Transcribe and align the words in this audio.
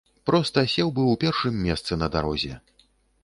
Проста 0.27 0.61
сеў 0.73 0.89
бы 0.95 1.03
ў 1.03 1.13
першым 1.25 1.59
месцы 1.67 1.97
на 2.05 2.09
дарозе. 2.15 2.53